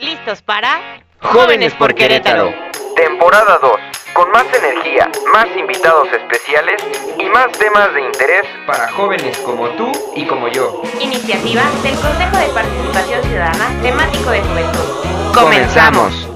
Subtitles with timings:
[0.00, 2.52] listos para Jóvenes por Querétaro.
[2.94, 3.72] Temporada 2.
[4.12, 6.82] Con más energía, más invitados especiales
[7.18, 10.82] y más temas de interés Para jóvenes como tú y como yo.
[11.00, 15.34] Iniciativa del Consejo de Participación Ciudadana temático de juventud.
[15.34, 16.27] ¡Comenzamos!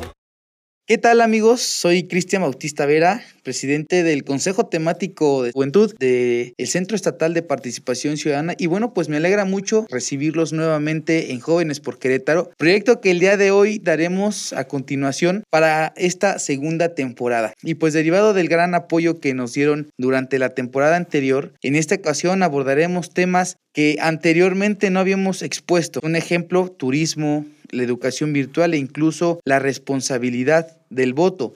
[0.84, 1.60] ¿Qué tal amigos?
[1.60, 8.16] Soy Cristian Bautista Vera, presidente del Consejo Temático de Juventud del Centro Estatal de Participación
[8.16, 13.12] Ciudadana y bueno, pues me alegra mucho recibirlos nuevamente en Jóvenes por Querétaro, proyecto que
[13.12, 17.54] el día de hoy daremos a continuación para esta segunda temporada.
[17.62, 21.94] Y pues derivado del gran apoyo que nos dieron durante la temporada anterior, en esta
[21.94, 26.00] ocasión abordaremos temas que anteriormente no habíamos expuesto.
[26.02, 31.54] Un ejemplo, turismo, la educación virtual e incluso la responsabilidad del voto.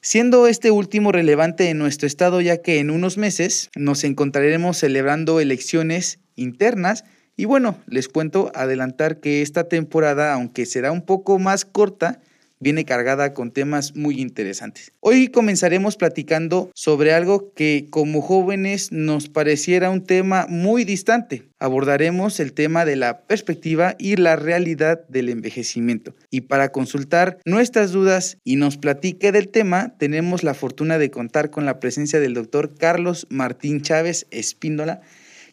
[0.00, 5.40] Siendo este último relevante en nuestro estado ya que en unos meses nos encontraremos celebrando
[5.40, 7.04] elecciones internas
[7.36, 12.20] y bueno, les cuento adelantar que esta temporada, aunque será un poco más corta,
[12.60, 14.92] viene cargada con temas muy interesantes.
[15.00, 21.48] Hoy comenzaremos platicando sobre algo que como jóvenes nos pareciera un tema muy distante.
[21.58, 26.14] Abordaremos el tema de la perspectiva y la realidad del envejecimiento.
[26.30, 31.50] Y para consultar nuestras dudas y nos platique del tema, tenemos la fortuna de contar
[31.50, 35.00] con la presencia del doctor Carlos Martín Chávez Espíndola,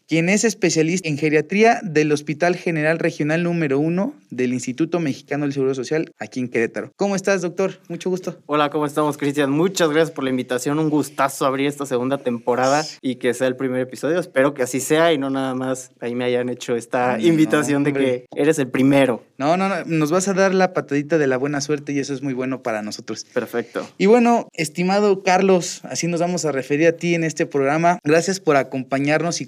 [0.08, 5.54] quien es especialista en geriatría del Hospital General Regional número 1 del Instituto Mexicano del
[5.54, 6.92] Seguro Social aquí en Querétaro.
[6.96, 7.80] ¿Cómo estás, doctor?
[7.88, 8.38] Mucho gusto.
[8.46, 9.52] Hola, ¿cómo estamos, Cristian?
[9.52, 10.80] Muchas gracias por la invitación.
[10.80, 14.20] Un gustazo abrir esta segunda temporada y que sea el primer episodio.
[14.20, 17.30] Espero que así sea y no nada más ahí me hayan hecho esta Ay, no,
[17.30, 19.24] invitación de que eres el primero.
[19.38, 22.14] No, no, no, nos vas a dar la patadita de la buena suerte y eso
[22.14, 23.26] es muy bueno para nosotros.
[23.34, 23.88] Perfecto.
[23.98, 28.00] Y bueno, estimado Carlos, así nos vamos a referir a ti en este programa.
[28.04, 29.48] Gracias por acompañarnos y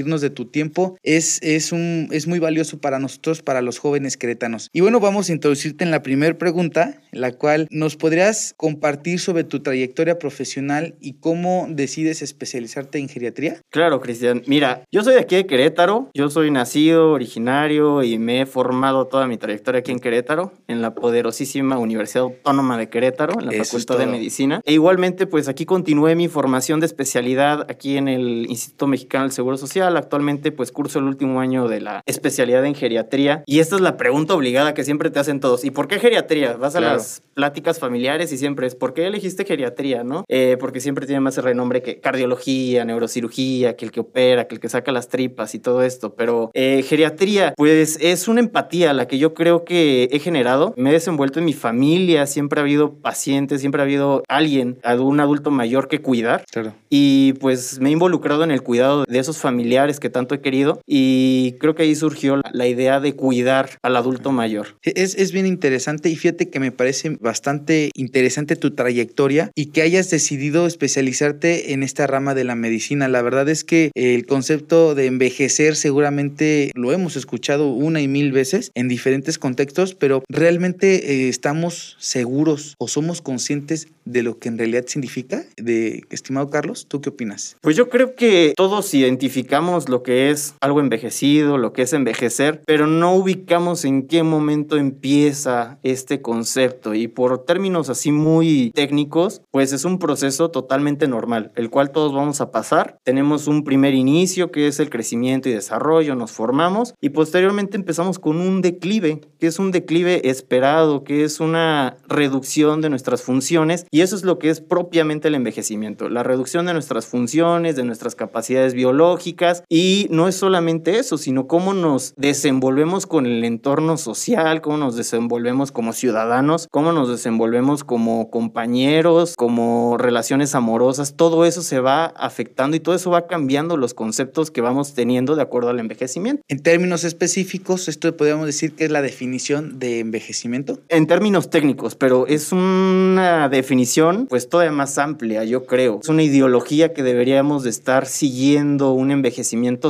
[0.00, 0.98] compartirnos de tu tiempo.
[1.02, 4.68] Es, es, un, es muy valioso para nosotros, para los jóvenes queretanos.
[4.72, 9.44] Y bueno, vamos a introducirte en la primera pregunta, la cual nos podrías compartir sobre
[9.44, 13.60] tu trayectoria profesional y cómo decides especializarte en geriatría.
[13.70, 14.42] Claro, Cristian.
[14.46, 16.10] Mira, yo soy de aquí de Querétaro.
[16.14, 20.82] Yo soy nacido, originario y me he formado toda mi trayectoria aquí en Querétaro, en
[20.82, 24.06] la poderosísima Universidad Autónoma de Querétaro, en la Eso es Facultad de.
[24.06, 24.60] Medicina.
[24.64, 29.32] E igualmente, pues aquí continué mi formación de especialidad aquí en el Instituto Mexicano del
[29.32, 29.79] Seguro Social.
[29.88, 33.42] Actualmente, pues curso el último año de la especialidad en geriatría.
[33.46, 35.64] Y esta es la pregunta obligada que siempre te hacen todos.
[35.64, 36.54] ¿Y por qué geriatría?
[36.54, 36.96] Vas a Claro.
[36.96, 40.24] las pláticas familiares y siempre es, ¿por qué elegiste geriatría, no?
[40.28, 44.60] Eh, porque siempre tiene más renombre que cardiología, neurocirugía, que el que opera, que el
[44.60, 46.14] que saca las tripas y todo esto.
[46.14, 50.74] Pero eh, geriatría, pues es una empatía la que yo creo que he generado.
[50.76, 55.20] Me he desenvuelto en mi familia, siempre ha habido pacientes, siempre ha habido alguien, un
[55.20, 56.44] adulto mayor que cuidar.
[56.50, 56.74] Claro.
[56.88, 59.69] Y pues me he involucrado en el cuidado de esos familiares
[60.00, 63.96] que tanto he querido y creo que ahí surgió la- la idea de cuidar al
[63.96, 64.76] adulto mayor.
[64.82, 69.82] Es, es bien interesante y fíjate que me parece bastante interesante tu trayectoria y que
[69.82, 73.08] hayas decidido especializarte en esta rama de la medicina.
[73.08, 78.32] La verdad es que el concepto de envejecer seguramente lo hemos escuchado una y mil
[78.32, 84.48] veces en diferentes contextos, pero realmente eh, estamos seguros o somos conscientes de lo que
[84.48, 85.44] en realidad significa.
[85.56, 87.56] De estimado Carlos, ¿tú qué opinas?
[87.60, 92.62] Pues yo creo que todos identificamos lo que es algo envejecido, lo que es envejecer,
[92.66, 96.94] pero no ubicamos en qué momento empieza este concepto.
[96.94, 102.14] Y por términos así muy técnicos, pues es un proceso totalmente normal, el cual todos
[102.14, 102.98] vamos a pasar.
[103.04, 108.18] Tenemos un primer inicio que es el crecimiento y desarrollo, nos formamos y posteriormente empezamos
[108.18, 113.86] con un declive, que es un declive esperado, que es una reducción de nuestras funciones
[113.90, 117.84] y eso es lo que es propiamente el envejecimiento, la reducción de nuestras funciones, de
[117.84, 123.96] nuestras capacidades biológicas y no es solamente eso, sino cómo nos desenvolvemos con el entorno
[123.96, 131.44] social, cómo nos desenvolvemos como ciudadanos, cómo nos desenvolvemos como compañeros, como relaciones amorosas, todo
[131.44, 135.42] eso se va afectando y todo eso va cambiando los conceptos que vamos teniendo de
[135.42, 136.42] acuerdo al envejecimiento.
[136.48, 140.78] En términos específicos, esto podríamos decir que es la definición de envejecimiento.
[140.88, 146.00] En términos técnicos, pero es una definición pues todavía más amplia, yo creo.
[146.02, 149.39] Es una ideología que deberíamos de estar siguiendo un envejecimiento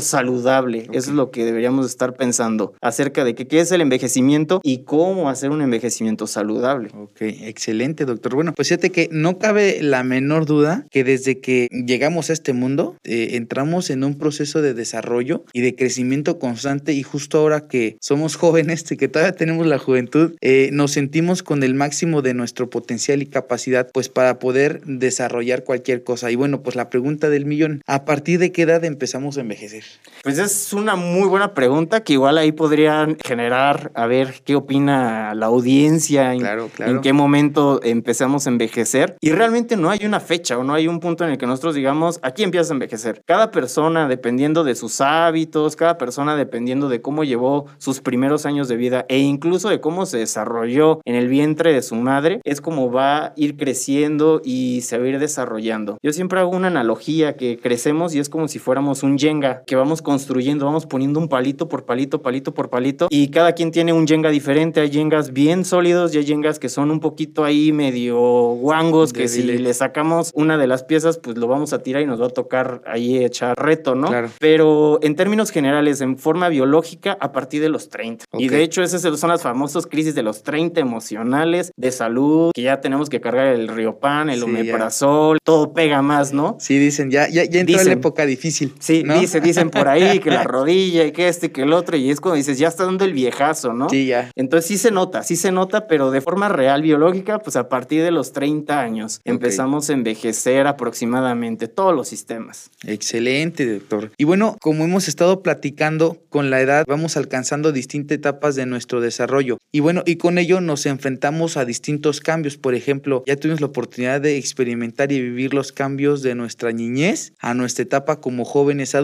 [0.01, 0.87] saludable.
[0.93, 4.61] Eso es lo que deberíamos de estar pensando acerca de que, qué es el envejecimiento
[4.63, 6.91] y cómo hacer un envejecimiento saludable.
[6.95, 8.35] Ok, excelente, doctor.
[8.35, 12.53] Bueno, pues fíjate que no cabe la menor duda que desde que llegamos a este
[12.53, 17.69] mundo, eh, entramos en un proceso de desarrollo y de crecimiento constante y justo ahora
[17.69, 22.35] que somos jóvenes, que todavía tenemos la juventud, eh, nos sentimos con el máximo de
[22.35, 26.31] nuestro potencial y capacidad pues para poder desarrollar cualquier cosa.
[26.31, 29.85] Y bueno, pues la pregunta del millón, ¿a partir de qué edad empezamos de envejecer?
[30.23, 35.35] Pues es una muy buena pregunta que igual ahí podrían generar, a ver qué opina
[35.35, 36.93] la audiencia, en, Claro, claro.
[36.93, 39.17] en qué momento empezamos a envejecer.
[39.21, 41.75] Y realmente no hay una fecha o no hay un punto en el que nosotros
[41.75, 43.23] digamos, aquí empiezas a envejecer.
[43.27, 48.69] Cada persona, dependiendo de sus hábitos, cada persona dependiendo de cómo llevó sus primeros años
[48.69, 52.61] de vida e incluso de cómo se desarrolló en el vientre de su madre, es
[52.61, 55.97] como va a ir creciendo y se va a ir desarrollando.
[56.03, 59.77] Yo siempre hago una analogía que crecemos y es como si fuéramos un Jenga que
[59.77, 63.93] vamos construyendo, vamos poniendo un palito por palito, palito por palito y cada quien tiene
[63.93, 64.81] un Jenga diferente.
[64.81, 69.29] Hay Jengas bien sólidos y hay Jengas que son un poquito ahí medio guangos que
[69.29, 72.27] si le sacamos una de las piezas pues lo vamos a tirar y nos va
[72.27, 74.09] a tocar ahí echar reto, ¿no?
[74.09, 74.31] Claro.
[74.41, 78.25] Pero en términos generales, en forma biológica, a partir de los 30.
[78.39, 82.63] Y de hecho, esas son las famosas crisis de los 30 emocionales, de salud, que
[82.63, 86.57] ya tenemos que cargar el riopan, el Sí, omeprazol, todo pega más, ¿no?
[86.59, 87.99] Sí, dicen, ya, ya, ya entró la Dicen.
[87.99, 88.75] época difícil.
[88.79, 89.20] Sí, ¿no?
[89.21, 92.11] Dice, dicen por ahí que la rodilla y que este y que el otro, y
[92.11, 93.89] es cuando dices, ya está dando el viejazo, ¿no?
[93.89, 94.31] Sí, ya.
[94.37, 98.03] Entonces sí se nota, sí se nota, pero de forma real biológica, pues a partir
[98.03, 102.71] de los 30 años empezamos a envejecer aproximadamente todos los sistemas.
[102.85, 104.13] Excelente, doctor.
[104.17, 109.01] Y bueno, como hemos estado platicando, con la edad vamos alcanzando distintas etapas de nuestro
[109.01, 109.59] desarrollo.
[109.73, 112.57] Y bueno, y con ello nos enfrentamos a distintos cambios.
[112.57, 117.33] Por ejemplo, ya tuvimos la oportunidad de experimentar y vivir los cambios de nuestra niñez
[117.41, 119.00] a nuestra etapa como jóvenes adultos,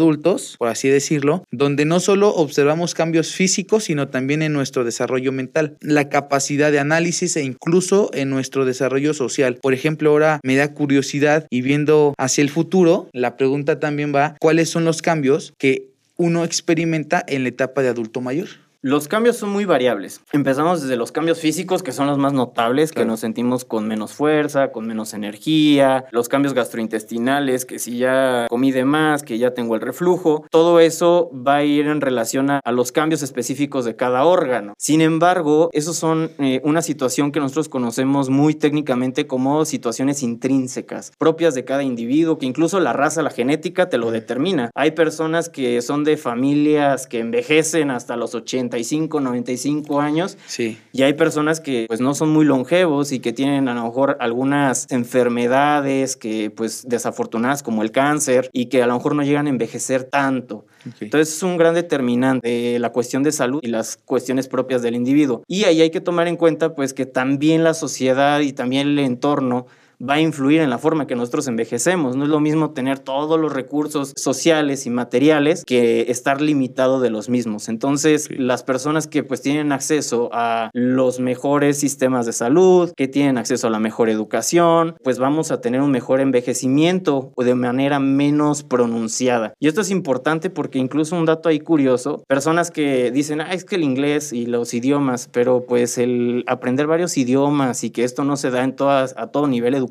[0.58, 5.76] por así decirlo, donde no solo observamos cambios físicos, sino también en nuestro desarrollo mental,
[5.80, 9.58] la capacidad de análisis e incluso en nuestro desarrollo social.
[9.62, 14.36] Por ejemplo, ahora me da curiosidad y viendo hacia el futuro, la pregunta también va,
[14.40, 18.48] ¿cuáles son los cambios que uno experimenta en la etapa de adulto mayor?
[18.82, 20.20] Los cambios son muy variables.
[20.32, 24.12] Empezamos desde los cambios físicos, que son los más notables, que nos sentimos con menos
[24.12, 29.54] fuerza, con menos energía, los cambios gastrointestinales, que si ya comí de más, que ya
[29.54, 33.84] tengo el reflujo, todo eso va a ir en relación a, a los cambios específicos
[33.84, 34.74] de cada órgano.
[34.78, 41.12] Sin embargo, esos son eh, una situación que nosotros conocemos muy técnicamente como situaciones intrínsecas,
[41.18, 44.70] propias de cada individuo, que incluso la raza, la genética te lo determina.
[44.74, 48.34] Hay personas que son de familias que envejecen hasta los
[48.66, 50.78] 85, 95 años Sí.
[50.92, 54.16] y hay personas que pues no son muy longevos y que tienen a lo mejor
[54.20, 59.46] algunas enfermedades que pues desafortunadas como el cáncer y que a lo mejor no llegan
[59.46, 60.64] a envejecer tanto.
[61.00, 64.94] Entonces es un gran determinante de la cuestión de salud y las cuestiones propias del
[64.94, 65.42] individuo.
[65.48, 68.98] Y ahí hay que tomar en cuenta pues que también la sociedad y también el
[69.00, 69.66] entorno
[70.00, 72.16] va a influir en la forma que nosotros envejecemos.
[72.16, 77.10] No es lo mismo tener todos los recursos sociales y materiales que estar limitado de
[77.10, 77.68] los mismos.
[77.68, 78.34] Entonces, Sí.
[78.36, 83.66] las personas que pues tienen acceso a los mejores sistemas de salud, que tienen acceso
[83.66, 88.62] a la mejor educación, pues vamos a tener un mejor envejecimiento o de manera menos
[88.62, 89.54] pronunciada.
[89.60, 93.64] Y esto es importante porque incluso un dato ahí curioso, personas que dicen, ah, es
[93.64, 98.24] que el inglés y los idiomas, pero pues el aprender varios idiomas y que esto
[98.24, 99.85] no se da en todas, a todo nivel educativo,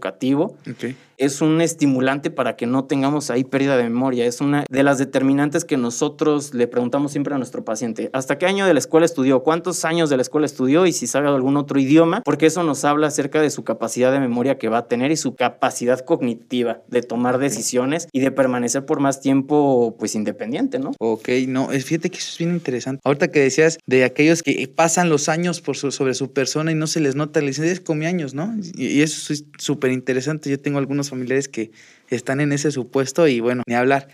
[0.70, 0.96] ok.
[1.18, 4.26] Es un estimulante para que no tengamos ahí pérdida de memoria.
[4.26, 8.10] Es una de las determinantes que nosotros le preguntamos siempre a nuestro paciente.
[8.14, 9.44] ¿Hasta qué año de la escuela estudió?
[9.44, 10.86] ¿Cuántos años de la escuela estudió?
[10.86, 14.20] Y si sabe algún otro idioma, porque eso nos habla acerca de su capacidad de
[14.20, 18.86] memoria que va a tener y su capacidad cognitiva de tomar decisiones y de permanecer
[18.86, 20.92] por más tiempo, pues independiente, ¿no?
[21.00, 23.02] Ok, no, fíjate que eso es bien interesante.
[23.04, 26.76] Ahorita que decías de aquellos que pasan los años por su- sobre su persona y
[26.76, 28.54] no se les nota, le dicen, es comí años, ¿no?
[28.76, 30.50] Y, y eso es súper interesante.
[30.50, 31.72] Yo tengo algunos familiares que
[32.10, 34.08] están en ese supuesto y bueno, ni hablar.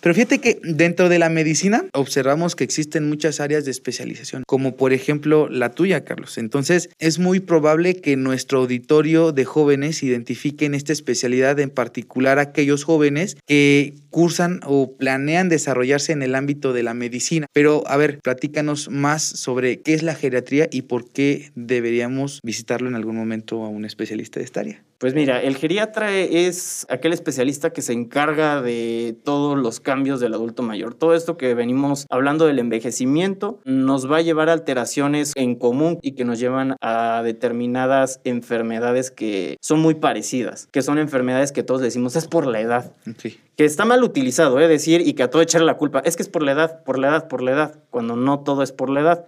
[0.00, 4.76] Pero fíjate que dentro de la medicina observamos que existen muchas áreas de especialización, como
[4.76, 6.38] por ejemplo la tuya, Carlos.
[6.38, 12.84] Entonces, es muy probable que nuestro auditorio de jóvenes identifiquen esta especialidad, en particular aquellos
[12.84, 17.46] jóvenes que cursan o planean desarrollarse en el ámbito de la medicina.
[17.52, 22.88] Pero, a ver, platícanos más sobre qué es la geriatría y por qué deberíamos visitarlo
[22.88, 24.82] en algún momento a un especialista de esta área.
[25.02, 30.32] Pues mira, el geriatra es aquel especialista que se encarga de todos los cambios del
[30.32, 30.94] adulto mayor.
[30.94, 35.98] Todo esto que venimos hablando del envejecimiento nos va a llevar a alteraciones en común
[36.02, 41.64] y que nos llevan a determinadas enfermedades que son muy parecidas, que son enfermedades que
[41.64, 42.92] todos decimos es por la edad.
[43.10, 43.32] Ok.
[43.56, 44.68] Que está mal utilizado, ¿eh?
[44.68, 46.00] Decir y que a todo echarle la culpa.
[46.04, 48.62] Es que es por la edad, por la edad, por la edad, cuando no todo
[48.62, 49.26] es por la edad.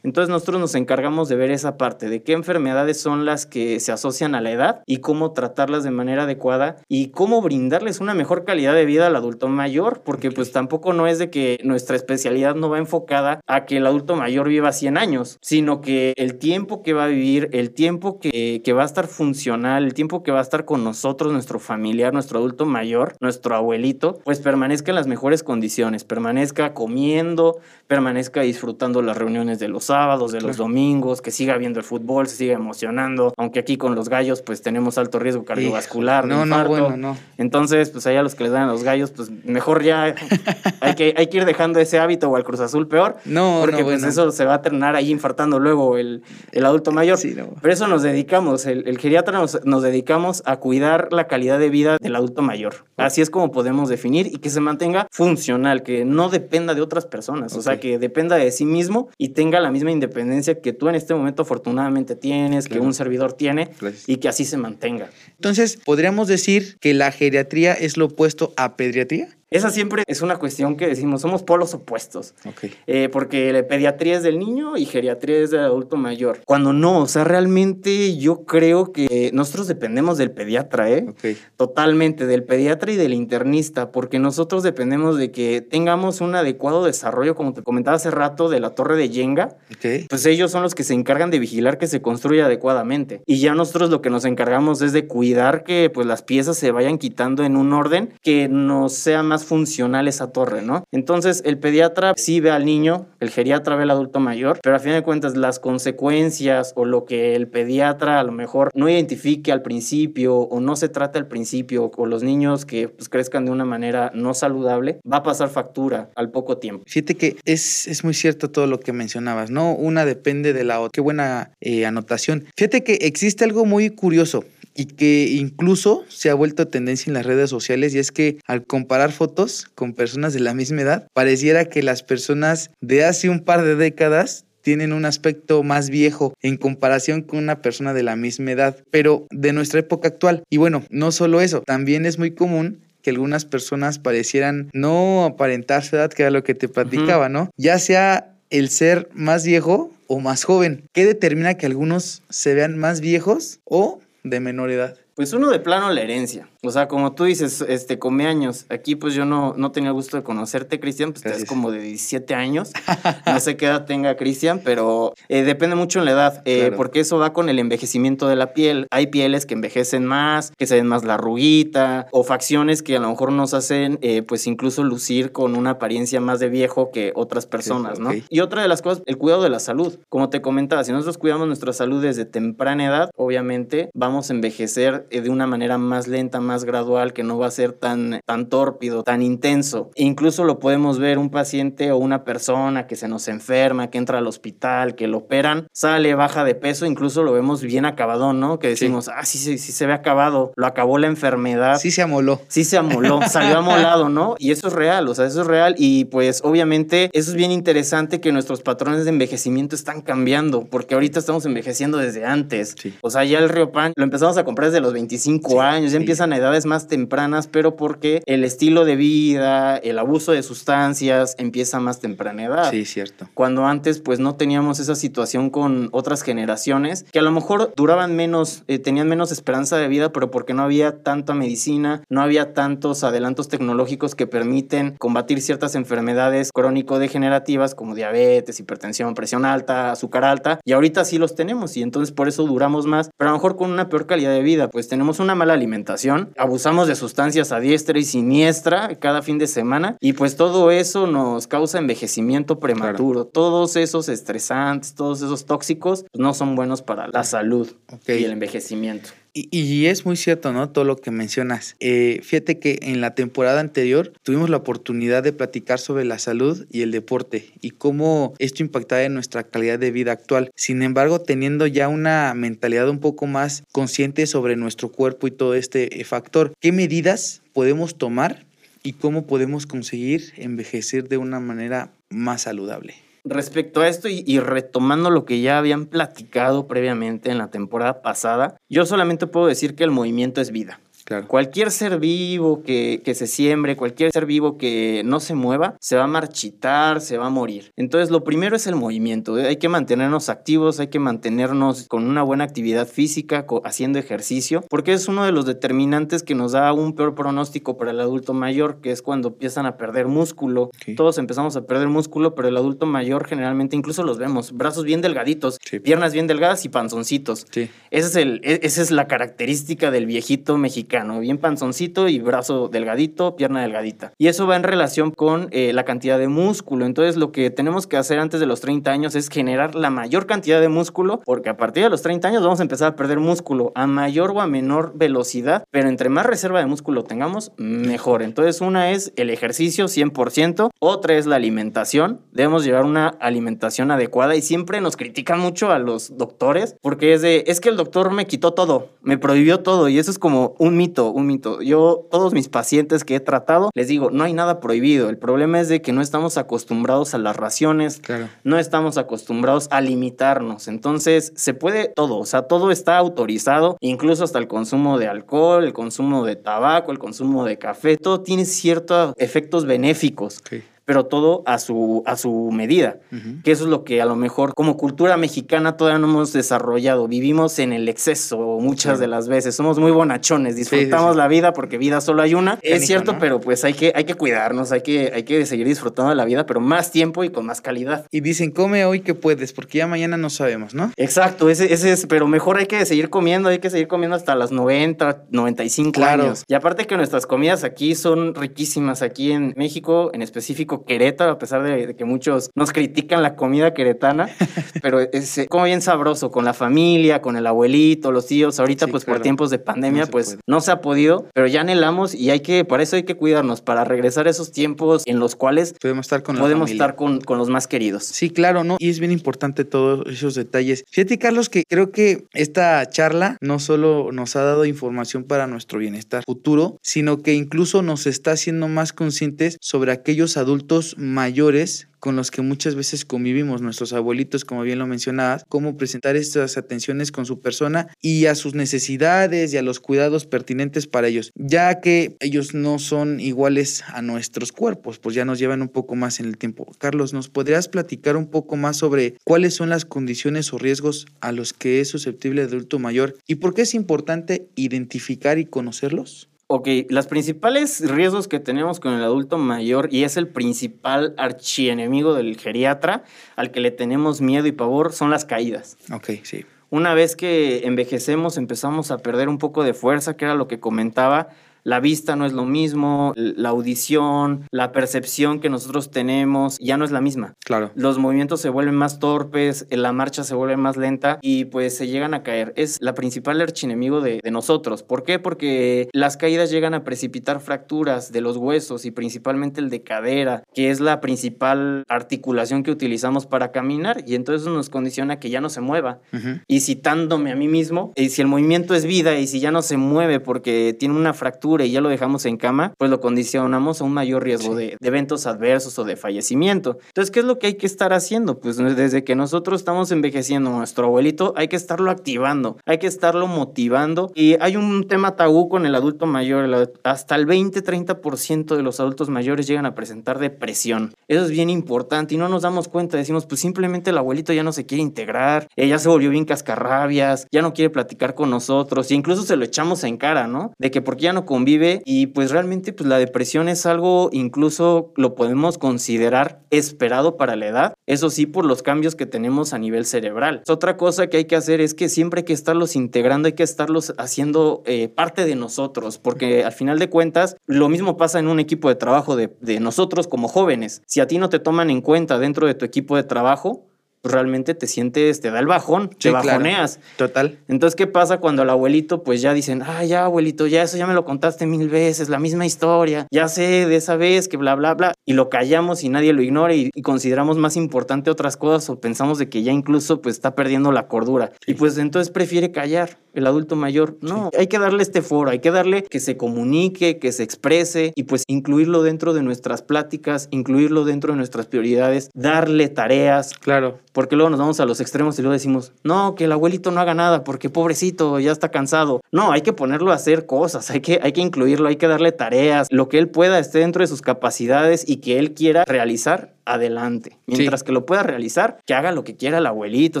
[0.02, 3.92] Entonces nosotros nos encargamos de ver esa parte, de qué enfermedades son las que se
[3.92, 8.44] asocian a la edad y cómo tratarlas de manera adecuada y cómo brindarles una mejor
[8.44, 12.54] calidad de vida al adulto mayor, porque pues tampoco no es de que nuestra especialidad
[12.54, 16.82] no va enfocada a que el adulto mayor viva 100 años, sino que el tiempo
[16.82, 20.32] que va a vivir, el tiempo que, que va a estar funcional, el tiempo que
[20.32, 24.94] va a estar con nosotros, nuestro familiar, nuestro adulto mayor, nuestro abuelito, pues permanezca en
[24.94, 27.58] las mejores condiciones, permanezca comiendo,
[27.88, 32.28] permanezca disfrutando las reuniones de los sábados, de los domingos, que siga viendo el fútbol,
[32.28, 36.26] se siga emocionando, aunque aquí con los gallos pues tenemos alto riesgo cardiovascular.
[36.26, 37.16] de No, no, bueno, no.
[37.38, 40.14] Entonces, pues allá los que les dan a los gallos, pues mejor ya
[40.80, 43.16] hay que, hay que ir dejando ese hábito o al Cruz Azul peor.
[43.24, 44.08] No, porque no, pues bueno.
[44.08, 47.18] eso se va a terminar ahí infartando luego el, el adulto mayor.
[47.18, 47.50] Sí, no.
[47.60, 51.70] Pero eso nos dedicamos, el, el geriatra nos, nos dedicamos a cuidar la calidad de
[51.70, 52.86] vida del adulto mayor.
[52.96, 57.06] Así es como podemos definir y que se mantenga funcional, que no dependa de otras
[57.06, 60.90] personas, o sea, que dependa de sí mismo y tenga la misma independencia que tú
[60.90, 64.06] en este momento afortunadamente tienes, que un servidor tiene Gracias.
[64.10, 65.08] y que así se mantenga.
[65.30, 69.34] Entonces, ¿podríamos decir que la geriatría es lo opuesto a pediatría?
[69.56, 72.34] Esa siempre es una cuestión que decimos, somos polos opuestos.
[72.44, 72.70] Ok.
[72.86, 76.40] Eh, porque la pediatría es del niño y geriatría es del adulto mayor.
[76.44, 81.06] Cuando no, o sea, realmente yo creo que nosotros dependemos del pediatra, ¿eh?
[81.08, 81.36] Ok.
[81.56, 87.34] Totalmente, del pediatra y del internista, porque nosotros dependemos de que tengamos un adecuado desarrollo,
[87.34, 89.56] como te comentaba hace rato, de la torre de Yenga.
[89.70, 90.06] Ok.
[90.10, 93.22] Pues ellos son los que se encargan de vigilar que se construya adecuadamente.
[93.24, 96.72] Y ya nosotros lo que nos encargamos es de cuidar que pues las piezas se
[96.72, 100.84] vayan quitando en un orden que nos sea más funcional esa torre, ¿no?
[100.92, 104.78] Entonces el pediatra sí ve al niño, el geriatra ve al adulto mayor, pero a
[104.78, 109.52] fin de cuentas las consecuencias o lo que el pediatra a lo mejor no identifique
[109.52, 113.50] al principio o no se trata al principio o los niños que pues, crezcan de
[113.50, 116.84] una manera no saludable, va a pasar factura al poco tiempo.
[116.86, 119.74] Fíjate que es, es muy cierto todo lo que mencionabas, ¿no?
[119.74, 120.90] Una depende de la otra.
[120.92, 122.44] Qué buena eh, anotación.
[122.56, 124.44] Fíjate que existe algo muy curioso
[124.76, 128.64] y que incluso se ha vuelto tendencia en las redes sociales y es que al
[128.64, 133.40] comparar fotos con personas de la misma edad, pareciera que las personas de hace un
[133.40, 138.16] par de décadas tienen un aspecto más viejo en comparación con una persona de la
[138.16, 140.42] misma edad, pero de nuestra época actual.
[140.50, 145.84] Y bueno, no solo eso, también es muy común que algunas personas parecieran no aparentar
[145.84, 147.50] su edad, que era lo que te platicaba, ¿no?
[147.56, 150.82] Ya sea el ser más viejo o más joven.
[150.92, 154.96] ¿Qué determina que algunos se vean más viejos o de menor edad?
[155.14, 156.48] Pues uno de plano la herencia.
[156.66, 158.66] O sea, como tú dices, este, come años.
[158.68, 161.44] Aquí pues yo no, no tenía el gusto de conocerte, Cristian, pues Gracias.
[161.44, 162.72] es como de 17 años.
[163.26, 166.76] No sé qué edad tenga Cristian, pero eh, depende mucho en la edad, eh, Claro.
[166.76, 168.86] porque eso va con el envejecimiento de la piel.
[168.90, 173.00] Hay pieles que envejecen más, que se ven más la arruguita, o facciones que a
[173.00, 177.12] lo mejor nos hacen eh, pues incluso lucir con una apariencia más de viejo que
[177.14, 178.10] otras personas, ¿no?
[178.10, 178.16] ok.
[178.30, 179.98] Y otra de las cosas, el cuidado de la salud.
[180.08, 185.06] Como te comentaba, si nosotros cuidamos nuestra salud desde temprana edad, obviamente vamos a envejecer
[185.10, 188.48] eh, de una manera más lenta, más gradual, que no va a ser tan, tan
[188.48, 189.90] tórpido, tan intenso.
[189.94, 193.98] E incluso lo podemos ver un paciente o una persona que se nos enferma, que
[193.98, 198.32] entra al hospital, que lo operan, sale, baja de peso, incluso lo vemos bien acabado,
[198.32, 198.58] ¿no?
[198.58, 202.02] Que decimos, ah, sí, sí, sí se ve acabado, lo acabó la enfermedad Sí se
[202.02, 202.40] amoló.
[202.48, 204.36] sí se amoló, salió amolado, ¿no?
[204.38, 207.50] Y eso es real, o sea, eso es real y pues obviamente eso es bien
[207.52, 212.74] interesante que nuestros patrones de envejecimiento están cambiando, porque ahorita estamos envejeciendo desde antes.
[212.80, 212.94] Sí.
[213.00, 215.92] O sea, ya el Río Pan lo empezamos a comprar desde los 25 Sí, años,
[215.92, 216.02] ya sí.
[216.02, 221.34] empiezan a edades más tempranas, pero porque el estilo de vida, el abuso de sustancias
[221.38, 223.28] empieza a más temprana edad Sí, cierto.
[223.34, 228.14] cuando antes pues no teníamos esa situación con otras generaciones que a lo mejor duraban
[228.16, 232.54] menos, eh, tenían menos esperanza de vida, pero porque no había tanta medicina, no había
[232.54, 240.24] tantos adelantos tecnológicos que permiten combatir ciertas enfermedades crónico-degenerativas como diabetes, hipertensión, presión alta, azúcar
[240.24, 243.38] alta, y ahorita sí los tenemos y entonces por eso duramos más, pero a lo
[243.38, 247.52] mejor con una peor calidad de vida, pues tenemos una mala alimentación, abusamos de sustancias
[247.52, 252.60] a diestra y siniestra cada fin de semana y pues todo eso nos causa envejecimiento
[252.60, 253.26] prematuro.
[253.26, 257.70] Todos esos estresantes, todos esos tóxicos pues, no son buenos para la salud
[258.06, 259.10] y el envejecimiento.
[259.38, 260.70] Y, es muy cierto, ¿no?
[260.70, 261.76] Todo lo que mencionas.
[261.78, 266.66] Eh, fíjate que en la temporada anterior tuvimos la oportunidad de platicar sobre la salud
[266.70, 270.50] y el deporte y cómo esto impactaba en nuestra calidad de vida actual.
[270.54, 275.54] Sin embargo, teniendo ya una mentalidad un poco más consciente sobre nuestro cuerpo y todo
[275.54, 278.46] este eh, factor, ¿qué medidas podemos tomar
[278.82, 283.05] y cómo podemos conseguir envejecer de una manera más saludable?
[283.28, 288.56] Respecto a esto y, retomando lo que ya habían platicado previamente en la temporada pasada,
[288.68, 290.78] yo solamente puedo decir que el movimiento es vida.
[291.06, 291.28] Claro.
[291.28, 295.94] Cualquier ser vivo que, que se siembre, cualquier ser vivo que no se mueva, se
[295.96, 297.70] va a marchitar, se va a morir.
[297.76, 299.38] Entonces, lo primero es el movimiento.
[299.38, 299.46] ¿eh?
[299.46, 304.92] Hay que mantenernos activos, hay que mantenernos con una buena actividad física, haciendo ejercicio, porque
[304.94, 308.80] es uno de los determinantes que nos da un peor pronóstico para el adulto mayor,
[308.80, 310.70] que es cuando empiezan a perder músculo.
[310.96, 315.02] Todos empezamos a perder músculo, pero el adulto mayor generalmente incluso los vemos, brazos bien
[315.02, 315.78] delgaditos, Sí.
[315.78, 317.46] piernas bien delgadas y panzoncitos.
[317.52, 317.70] Sí.
[317.92, 322.68] Ese es el, e- esa es la característica del viejito mexicano bien panzoncito y brazo
[322.68, 324.12] delgadito, pierna delgadita.
[324.18, 326.86] Y eso va en relación con eh, la cantidad de músculo.
[326.86, 330.26] Entonces lo que tenemos que hacer antes de los 30 años es generar la mayor
[330.26, 333.18] cantidad de músculo, porque a partir de los 30 años vamos a empezar a perder
[333.18, 338.22] músculo a mayor o a menor velocidad, pero entre más reserva de músculo tengamos, mejor.
[338.22, 342.20] Entonces una es el ejercicio 100%, otra es la alimentación.
[342.32, 347.22] Debemos llevar una alimentación adecuada y siempre nos critican mucho a los doctores porque es
[347.22, 350.54] de, es que el doctor me quitó todo, me prohibió todo y eso es como
[350.58, 351.62] un mito, un mito.
[351.62, 355.08] Yo, todos mis pacientes que he tratado, les digo, no hay nada prohibido.
[355.08, 358.28] El problema es de que no estamos acostumbrados a las raciones, Claro.
[358.44, 360.68] no estamos acostumbrados a limitarnos.
[360.68, 365.64] Entonces, se puede todo, o sea, todo está autorizado, incluso hasta el consumo de alcohol,
[365.64, 370.40] el consumo de tabaco, el consumo de café, todo tiene ciertos efectos benéficos.
[370.86, 372.96] Pero todo a su, a su medida.
[373.12, 373.42] Ujú.
[373.44, 377.06] Que eso es lo que a lo mejor como cultura mexicana todavía no hemos desarrollado.
[377.08, 378.98] Vivimos en el exceso muchas Claro.
[379.00, 379.54] de las veces.
[379.56, 381.18] Somos muy bonachones, disfrutamos sí.
[381.18, 382.58] la vida porque vida solo hay una.
[382.62, 383.18] es cierto, ¿no?
[383.18, 386.24] pero pues hay que, hay que cuidarnos, hay que, hay que seguir disfrutando de la
[386.24, 388.06] vida, pero más tiempo y con más calidad.
[388.10, 390.92] Y dicen, come hoy que puedes, porque ya mañana no sabemos, ¿no?
[390.96, 394.34] Exacto, ese, ese es, pero mejor hay que seguir comiendo, hay que seguir comiendo hasta
[394.36, 396.22] las 90, 95 Claro.
[396.24, 396.44] años.
[396.46, 401.38] Y aparte que nuestras comidas aquí son riquísimas, aquí en México, en específico Querétaro, a
[401.38, 404.28] pesar de, de que muchos nos critican la comida queretana,
[404.82, 408.58] pero es eh, como bien sabroso, con la familia, con el abuelito, los tíos.
[408.60, 409.18] Ahorita Sí, pues claro.
[409.18, 410.38] por tiempos de pandemia No pues puede.
[410.46, 413.60] no se ha podido, pero ya anhelamos y hay que, para eso hay que cuidarnos,
[413.62, 417.38] para regresar a esos tiempos en los cuales Podemos estar con podemos estar con, con
[417.38, 418.04] los más queridos.
[418.04, 418.76] Sí, claro, ¿no?
[418.78, 420.84] Y es bien importante todos esos detalles.
[420.90, 425.78] Fíjate, Carlos, que creo que esta charla no solo nos ha dado información para nuestro
[425.78, 430.65] bienestar futuro, sino que incluso nos está haciendo más conscientes sobre aquellos adultos
[430.96, 436.14] mayores con los que muchas veces convivimos, nuestros abuelitos, como bien lo mencionabas, cómo presentar
[436.14, 441.08] estas atenciones con su persona y a sus necesidades y a los cuidados pertinentes para
[441.08, 445.68] ellos, ya que ellos no son iguales a nuestros cuerpos, pues ya nos llevan un
[445.68, 446.66] poco más en el tiempo.
[446.78, 451.32] Carlos, ¿nos podrías platicar un poco más sobre cuáles son las condiciones o riesgos a
[451.32, 456.28] los que es susceptible el adulto mayor y por qué es importante identificar y conocerlos?
[456.48, 462.14] Ok, las principales riesgos que tenemos con el adulto mayor y es el principal archienemigo
[462.14, 463.02] del geriatra
[463.34, 465.76] al que le tenemos miedo y pavor son las caídas.
[465.92, 466.46] Ok, sí.
[466.70, 470.60] Una vez que envejecemos empezamos a perder un poco de fuerza, que era lo que
[470.60, 471.30] comentaba.
[471.66, 476.84] La vista no es lo mismo, la audición, la percepción que nosotros tenemos ya no
[476.84, 477.34] es la misma.
[477.44, 477.72] Claro.
[477.74, 481.88] Los movimientos se vuelven más torpes, la marcha se vuelve más lenta y pues se
[481.88, 482.52] llegan a caer.
[482.54, 484.84] Es la principal archienemigo de, de nosotros.
[484.84, 485.18] ¿Por qué?
[485.18, 490.44] Porque las caídas llegan a precipitar fracturas de los huesos y principalmente el de cadera,
[490.54, 495.30] que es la principal articulación que utilizamos para caminar y entonces nos condiciona a que
[495.30, 495.98] ya no se mueva.
[496.46, 499.62] Y citándome a mí mismo, y si el movimiento es vida y si ya no
[499.62, 503.80] se mueve porque tiene una fractura y ya lo dejamos en cama, pues lo condicionamos
[503.80, 504.58] a un mayor riesgo Sí.
[504.58, 506.78] de, de eventos adversos o de fallecimiento.
[506.88, 508.38] Entonces, ¿qué es lo que hay que estar haciendo?
[508.38, 513.26] Pues desde que nosotros estamos envejeciendo, nuestro abuelito, hay que estarlo activando, hay que estarlo
[513.26, 514.10] motivando.
[514.14, 518.80] Y hay un tema tabú con el adulto mayor, el hasta el 20-30% de los
[518.80, 520.94] adultos mayores llegan a presentar depresión.
[521.08, 524.42] Eso es bien importante y no nos damos cuenta, decimos, pues simplemente el abuelito ya
[524.42, 528.30] no se quiere integrar, eh, ya se volvió bien cascarrabias, ya no quiere platicar con
[528.30, 530.52] nosotros, y incluso se lo echamos en cara, ¿no?
[530.58, 531.45] De que porque ya no convive
[531.84, 537.46] y pues realmente pues la depresión es algo incluso lo podemos considerar esperado para la
[537.46, 540.42] edad, eso sí por los cambios que tenemos a nivel cerebral.
[540.48, 543.44] Otra cosa que hay que hacer es que siempre hay que estarlos integrando, hay que
[543.44, 548.26] estarlos haciendo eh, parte de nosotros, porque al final de cuentas lo mismo pasa en
[548.26, 550.82] un equipo de trabajo de nosotros como jóvenes.
[550.86, 553.66] Si a ti no te toman en cuenta dentro de tu equipo de trabajo,
[554.06, 556.26] pues realmente te sientes, te da el bajón, Sí, te claro.
[556.26, 556.78] bajoneas.
[556.96, 557.38] Total.
[557.48, 560.86] Entonces, ¿qué pasa cuando el abuelito, pues ya dicen, ah, ya, abuelito, ya eso ya
[560.86, 564.54] me lo contaste mil veces, la misma historia, ya sé de esa vez que bla,
[564.54, 568.36] bla, bla, y lo callamos y nadie lo ignora y, y consideramos más importante otras
[568.36, 571.32] cosas o pensamos de que ya incluso pues está perdiendo la cordura.
[571.46, 573.96] Y pues entonces prefiere callar el adulto mayor.
[574.02, 577.92] No, hay que darle este foro, hay que darle que se comunique, que se exprese
[577.96, 583.78] y pues incluirlo dentro de nuestras pláticas, incluirlo dentro de nuestras prioridades, darle tareas, Claro.
[583.96, 586.80] Porque luego nos vamos a los extremos y luego decimos, no, que el abuelito no
[586.80, 589.00] haga nada porque pobrecito, ya está cansado.
[589.10, 592.12] No, hay que ponerlo a hacer cosas, hay que, hay que incluirlo, hay que darle
[592.12, 596.35] tareas, lo que él pueda esté dentro de sus capacidades y que él quiera realizar,
[596.46, 597.18] adelante.
[597.26, 600.00] Mientras que lo pueda realizar, que haga lo que quiera el abuelito,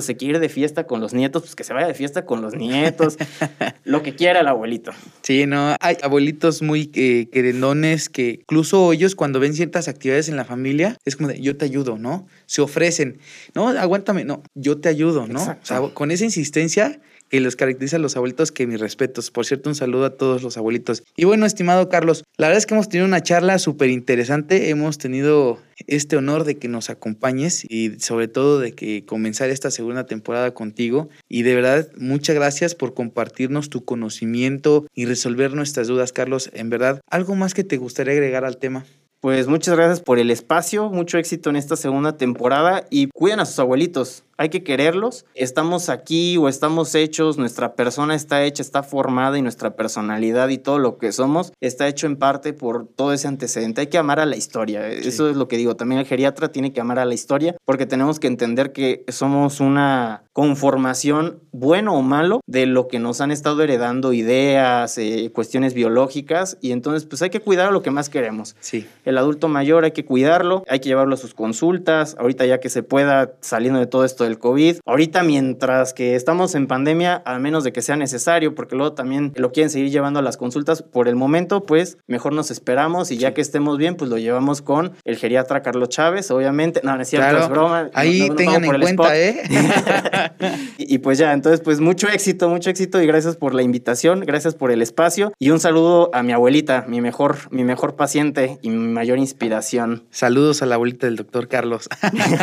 [0.00, 2.40] se quiere ir de fiesta con los nietos, pues que se vaya de fiesta con
[2.40, 3.18] los nietos,
[3.84, 4.92] lo que quiera el abuelito.
[5.22, 10.36] Sí, no, hay abuelitos muy eh, querendones que incluso ellos cuando ven ciertas actividades en
[10.36, 12.26] la familia, es como de, yo te ayudo, ¿no?
[12.46, 13.18] Se ofrecen,
[13.54, 15.42] no, aguántame, no, yo te ayudo, ¿no?
[15.42, 19.30] O sea, con esa insistencia que los caracteriza a los abuelitos, que mis respetos.
[19.30, 21.02] Por cierto, un saludo a todos los abuelitos.
[21.16, 24.70] Y bueno, estimado Carlos, la verdad es que hemos tenido una charla súper interesante.
[24.70, 29.70] Hemos tenido este honor de que nos acompañes y sobre todo de que comenzar esta
[29.70, 31.08] segunda temporada contigo.
[31.28, 36.50] Y de verdad, muchas gracias por compartirnos tu conocimiento y resolver nuestras dudas, Carlos.
[36.52, 38.84] En verdad, ¿algo más que te gustaría agregar al tema?
[39.26, 43.44] Pues muchas gracias por el espacio, mucho éxito en esta segunda temporada y cuiden a
[43.44, 45.24] sus abuelitos hay que quererlos.
[45.34, 50.58] Estamos aquí o estamos hechos, nuestra persona está hecha, está formada y nuestra personalidad y
[50.58, 53.80] todo lo que somos está hecho en parte por todo ese antecedente.
[53.80, 54.88] Hay que amar a la historia.
[54.88, 55.76] Eso es lo que digo.
[55.76, 59.60] También el geriatra tiene que amar a la historia porque tenemos que entender que somos
[59.60, 65.72] una conformación, bueno o malo, de lo que nos han estado heredando ideas, eh, cuestiones
[65.72, 68.54] biológicas y entonces pues hay que cuidar a lo que más queremos.
[68.60, 68.86] Sí.
[69.06, 72.68] El adulto mayor hay que cuidarlo, hay que llevarlo a sus consultas, ahorita ya que
[72.68, 74.76] se pueda saliendo de todo esto del COVID.
[74.84, 79.32] Ahorita mientras que estamos en pandemia, a menos de que sea necesario, porque luego también
[79.36, 83.16] lo quieren seguir llevando a las consultas, por el momento pues mejor nos esperamos y
[83.16, 86.80] ya que estemos bien, pues lo llevamos con el geriatra Carlos Chávez, obviamente.
[86.82, 87.90] No, no es cierto, es broma.
[87.94, 89.42] Ahí tengan en cuenta, ¿eh?
[90.78, 94.54] y, pues ya, entonces pues mucho éxito, mucho éxito y gracias por la invitación, gracias
[94.54, 98.70] por el espacio y un saludo a mi abuelita, mi mejor, mi mejor paciente y
[98.70, 100.04] mi mayor inspiración.
[100.10, 101.86] Saludos a la abuelita del doctor Carlos.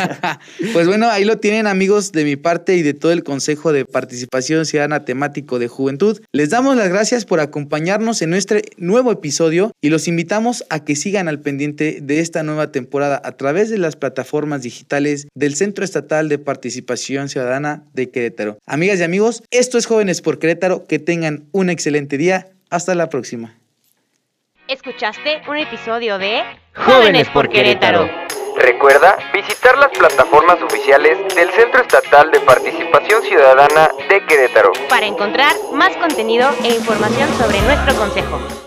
[0.72, 3.84] pues bueno, ahí lo tienen amigos de mi parte y de todo el Consejo de
[3.84, 6.20] Participación Ciudadana Temático de Juventud.
[6.30, 10.94] Les damos las gracias por acompañarnos en nuestro nuevo episodio y los invitamos a que
[10.94, 15.84] sigan al pendiente de esta nueva temporada a través de las plataformas digitales del Centro
[15.84, 18.58] Estatal de Participación Ciudadana de Querétaro.
[18.64, 20.86] Amigas y amigos, esto es Jóvenes por Querétaro.
[20.86, 22.46] Que tengan un excelente día.
[22.70, 23.56] Hasta la próxima.
[24.66, 26.42] Escuchaste un episodio de
[26.74, 28.08] Jóvenes por Querétaro.
[28.56, 35.52] Recuerda visitar las plataformas oficiales del Centro Estatal de Participación Ciudadana de Querétaro para encontrar
[35.74, 38.63] más contenido e información sobre nuestro consejo.